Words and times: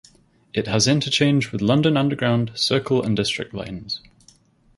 It 0.51 0.65
has 0.65 0.87
interchange 0.87 1.51
with 1.51 1.61
London 1.61 1.95
Underground 1.95 2.53
Circle 2.55 3.03
and 3.03 3.15
District 3.15 3.53
lines. 3.53 4.01